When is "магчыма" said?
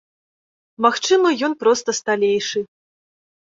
0.85-1.35